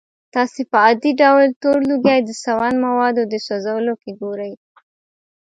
[0.33, 4.53] تاسې په عادي ډول تور لوګی د سون موادو د سوځولو کې ګورئ.